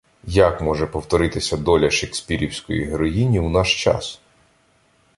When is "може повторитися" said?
0.61-1.57